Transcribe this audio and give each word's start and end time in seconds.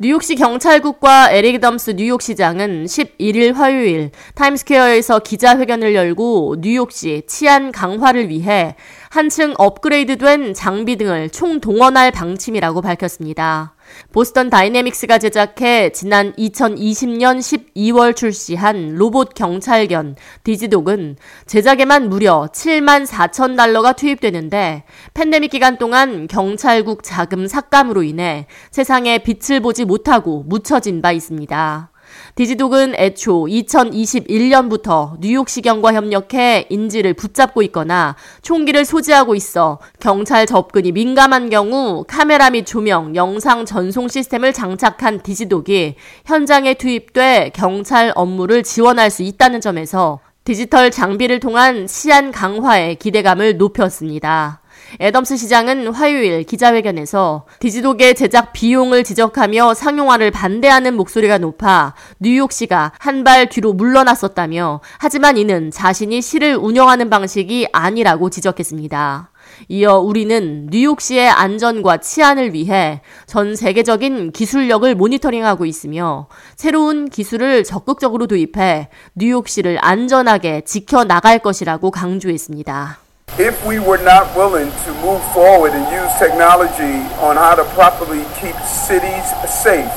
뉴욕시 0.00 0.36
경찰국과 0.36 1.32
에릭 1.32 1.60
아담스 1.60 1.90
뉴욕시장은 1.96 2.84
11일 2.84 3.52
화요일 3.54 4.12
타임스퀘어에서 4.36 5.18
기자회견을 5.18 5.92
열고 5.96 6.58
뉴욕시 6.60 7.24
치안 7.26 7.72
강화를 7.72 8.28
위해 8.28 8.76
한층 9.10 9.54
업그레이드된 9.58 10.54
장비 10.54 10.94
등을 10.94 11.30
총동원할 11.30 12.12
방침이라고 12.12 12.80
밝혔습니다. 12.80 13.74
Boston 14.12 14.50
Dynamics가 14.50 15.18
제작해 15.18 15.90
지난 15.90 16.32
2020년 16.34 17.38
12월 17.38 18.14
출시한 18.16 18.94
로봇 18.94 19.34
경찰견 19.34 20.16
Digidog은 20.44 21.16
제작에만 21.46 22.08
무려 22.08 22.48
7만 22.52 23.06
4천 23.06 23.56
달러가 23.56 23.92
투입되는데 23.92 24.84
팬데믹 25.14 25.50
기간 25.50 25.78
동안 25.78 26.26
경찰국 26.26 27.02
자금 27.02 27.46
삭감으로 27.46 28.02
인해 28.02 28.46
세상에 28.70 29.18
빛을 29.18 29.60
보지 29.60 29.84
못하고 29.84 30.44
묻혀진 30.46 31.02
바 31.02 31.12
있습니다. 31.12 31.90
디지독은 32.34 32.94
애초 32.96 33.44
2021년부터 33.46 35.18
뉴욕시경과 35.20 35.92
협력해 35.92 36.66
인지를 36.68 37.14
붙잡고 37.14 37.62
있거나 37.62 38.16
총기를 38.42 38.84
소지하고 38.84 39.34
있어 39.34 39.78
경찰 40.00 40.46
접근이 40.46 40.92
민감한 40.92 41.50
경우 41.50 42.04
카메라 42.06 42.50
및 42.50 42.64
조명, 42.64 43.14
영상 43.16 43.64
전송 43.64 44.08
시스템을 44.08 44.52
장착한 44.52 45.22
디지독이 45.22 45.96
현장에 46.26 46.74
투입돼 46.74 47.50
경찰 47.54 48.12
업무를 48.14 48.62
지원할 48.62 49.10
수 49.10 49.22
있다는 49.22 49.60
점에서 49.60 50.20
디지털 50.44 50.90
장비를 50.90 51.40
통한 51.40 51.86
시안 51.86 52.32
강화에 52.32 52.94
기대감을 52.94 53.58
높였습니다. 53.58 54.62
애덤스 55.00 55.36
시장은 55.36 55.88
화요일 55.88 56.42
기자회견에서 56.42 57.44
디지독의 57.60 58.14
제작 58.14 58.52
비용을 58.52 59.04
지적하며 59.04 59.74
상용화를 59.74 60.30
반대하는 60.30 60.96
목소리가 60.96 61.38
높아 61.38 61.94
뉴욕시가 62.18 62.92
한 62.98 63.18
발 63.28 63.48
뒤로 63.48 63.72
물러났었다며 63.72 64.80
하지만 64.98 65.36
이는 65.36 65.70
자신이 65.70 66.22
시를 66.22 66.56
운영하는 66.56 67.10
방식이 67.10 67.68
아니라고 67.72 68.30
지적했습니다. 68.30 69.30
이어 69.68 69.98
우리는 69.98 70.68
뉴욕시의 70.70 71.28
안전과 71.28 71.98
치안을 71.98 72.54
위해 72.54 73.00
전 73.26 73.56
세계적인 73.56 74.32
기술력을 74.32 74.94
모니터링하고 74.94 75.66
있으며 75.66 76.28
새로운 76.56 77.08
기술을 77.08 77.64
적극적으로 77.64 78.26
도입해 78.26 78.88
뉴욕시를 79.14 79.78
안전하게 79.80 80.62
지켜나갈 80.64 81.40
것이라고 81.40 81.90
강조했습니다. 81.90 83.07
if 83.39 83.65
we 83.65 83.79
were 83.79 83.97
not 83.97 84.35
willing 84.37 84.69
to 84.85 84.93
move 85.01 85.21
forward 85.33 85.71
and 85.73 85.83
use 85.91 86.11
technology 86.19 87.01
on 87.17 87.35
how 87.35 87.55
to 87.55 87.63
properly 87.73 88.23
keep 88.39 88.55
cities 88.61 89.25
safe, 89.49 89.89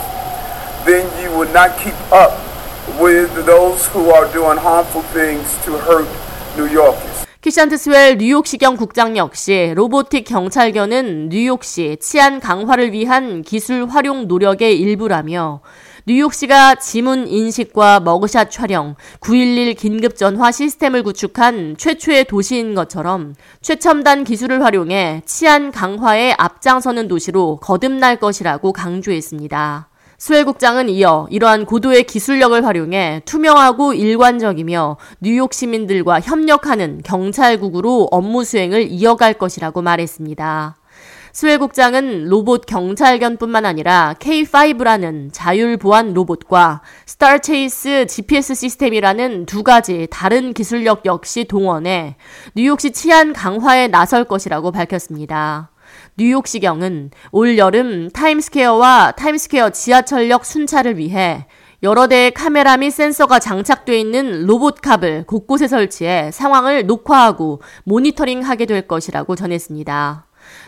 then 0.86 1.04
you 1.22 1.36
would 1.36 1.52
not 1.52 1.76
keep 1.78 1.94
up 2.10 2.32
with 2.98 3.30
those 3.44 3.86
who 3.88 4.10
are 4.10 4.26
doing 4.32 4.56
harmful 4.56 5.02
things 5.12 5.44
to 5.64 5.76
hurt 5.76 6.08
New 6.56 6.66
Yorkers. 6.66 7.26
키샨트 7.42 7.76
스웰 7.76 8.16
뉴욕시경 8.16 8.76
국장 8.76 9.16
역시 9.16 9.72
로보틱 9.76 10.24
경찰견은 10.24 11.28
뉴욕시 11.28 11.98
치안 12.00 12.40
강화를 12.40 12.92
위한 12.92 13.42
기술 13.42 13.86
활용 13.86 14.26
노력의 14.26 14.80
일부라며 14.80 15.60
뉴욕시가 16.07 16.75
지문 16.75 17.27
인식과 17.27 17.99
머그샷 17.99 18.49
촬영, 18.49 18.95
911 19.19 19.75
긴급 19.75 20.15
전화 20.15 20.51
시스템을 20.51 21.03
구축한 21.03 21.75
최초의 21.77 22.25
도시인 22.25 22.73
것처럼 22.73 23.35
최첨단 23.61 24.23
기술을 24.23 24.63
활용해 24.63 25.21
치안 25.25 25.71
강화에 25.71 26.33
앞장서는 26.39 27.07
도시로 27.07 27.57
거듭날 27.57 28.15
것이라고 28.15 28.73
강조했습니다. 28.73 29.89
스웰 30.17 30.43
국장은 30.43 30.89
이어 30.89 31.27
이러한 31.29 31.65
고도의 31.65 32.05
기술력을 32.05 32.65
활용해 32.65 33.21
투명하고 33.25 33.93
일관적이며 33.93 34.97
뉴욕 35.19 35.53
시민들과 35.53 36.19
협력하는 36.19 37.01
경찰국으로 37.03 38.07
업무 38.11 38.43
수행을 38.43 38.87
이어갈 38.89 39.35
것이라고 39.35 39.83
말했습니다. 39.83 40.80
스웰 41.33 41.59
국장은 41.59 42.25
로봇 42.25 42.65
경찰견뿐만 42.65 43.65
아니라 43.65 44.15
K5라는 44.19 45.29
자율 45.31 45.77
보안 45.77 46.13
로봇과 46.13 46.81
StarChase 47.05 48.05
GPS 48.07 48.53
시스템이라는 48.53 49.45
두 49.45 49.63
가지 49.63 50.07
다른 50.11 50.53
기술력 50.53 51.05
역시 51.05 51.45
동원해 51.45 52.17
뉴욕시 52.53 52.91
치안 52.91 53.31
강화에 53.31 53.87
나설 53.87 54.25
것이라고 54.25 54.71
밝혔습니다. 54.71 55.71
뉴욕시경은 56.17 57.11
올 57.31 57.57
여름 57.57 58.09
타임스퀘어와 58.09 59.11
타임스퀘어 59.11 59.69
지하철역 59.69 60.45
순찰을 60.45 60.97
위해 60.97 61.45
여러 61.81 62.07
대의 62.07 62.31
카메라 62.31 62.75
및 62.75 62.91
센서가 62.91 63.39
장착돼 63.39 63.97
있는 63.97 64.45
로보캅을 64.45 65.23
곳곳에 65.25 65.69
설치해 65.69 66.29
상황을 66.31 66.85
녹화하고 66.87 67.61
모니터링하게 67.85 68.65
될 68.65 68.87
것이라고 68.87 69.35
전했습니다. 69.35 70.25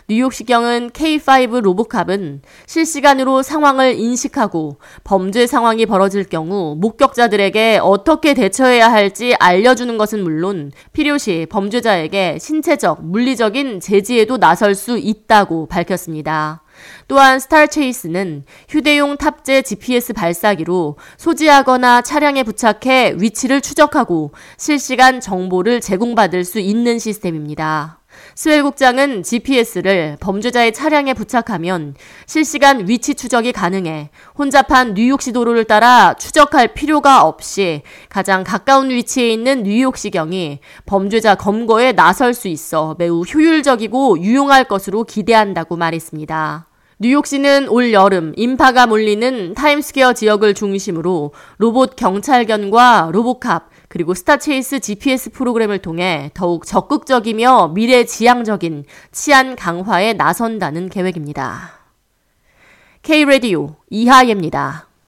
뉴욕시경은 0.08 0.90
K5 0.90 1.60
로보캅은 1.62 2.42
실시간으로 2.66 3.42
상황을 3.42 3.94
인식하고 3.94 4.78
범죄 5.02 5.46
상황이 5.46 5.86
벌어질 5.86 6.24
경우 6.24 6.76
목격자들에게 6.78 7.80
어떻게 7.82 8.34
대처해야 8.34 8.90
할지 8.90 9.34
알려주는 9.38 9.96
것은 9.96 10.22
물론 10.22 10.72
필요시 10.92 11.46
범죄자에게 11.50 12.38
신체적, 12.40 13.04
물리적인 13.04 13.80
제지에도 13.80 14.38
나설 14.38 14.74
수 14.74 14.98
있다고 14.98 15.66
밝혔습니다. 15.66 16.64
또한 17.08 17.38
스타체이스는 17.38 18.44
휴대용 18.68 19.16
탑재 19.16 19.62
GPS 19.62 20.12
발사기로 20.12 20.96
소지하거나 21.16 22.02
차량에 22.02 22.42
부착해 22.42 23.14
위치를 23.18 23.60
추적하고 23.60 24.32
실시간 24.56 25.20
정보를 25.20 25.80
제공받을 25.80 26.44
수 26.44 26.58
있는 26.58 26.98
시스템입니다. 26.98 28.00
스웰 28.34 28.62
국장은 28.62 29.22
GPS를 29.22 30.16
범죄자의 30.20 30.72
차량에 30.72 31.14
부착하면 31.14 31.94
실시간 32.26 32.88
위치 32.88 33.14
추적이 33.14 33.52
가능해 33.52 34.10
혼잡한 34.38 34.94
뉴욕시 34.94 35.32
도로를 35.32 35.64
따라 35.64 36.14
추적할 36.14 36.74
필요가 36.74 37.22
없이 37.22 37.82
가장 38.08 38.44
가까운 38.44 38.90
위치에 38.90 39.30
있는 39.30 39.62
뉴욕시경이 39.62 40.60
범죄자 40.86 41.34
검거에 41.34 41.92
나설 41.92 42.34
수 42.34 42.48
있어 42.48 42.96
매우 42.98 43.22
효율적이고 43.22 44.20
유용할 44.20 44.64
것으로 44.64 45.04
기대한다고 45.04 45.76
말했습니다. 45.76 46.66
뉴욕시는 47.00 47.68
올 47.68 47.92
여름 47.92 48.32
인파가 48.36 48.86
몰리는 48.86 49.54
타임스퀘어 49.54 50.12
지역을 50.12 50.54
중심으로 50.54 51.32
로봇 51.58 51.96
경찰견과 51.96 53.10
로보캅 53.12 53.64
그리고 53.94 54.12
StarChase 54.12 54.80
GPS 54.80 55.30
프로그램을 55.30 55.78
통해 55.78 56.28
더욱 56.34 56.66
적극적이며 56.66 57.68
미래지향적인 57.76 58.86
치안 59.12 59.54
강화에 59.54 60.14
나선다는 60.14 60.88
계획입니다. 60.88 61.78
K-Radio 63.02 63.76
이하예입니다. 63.90 64.88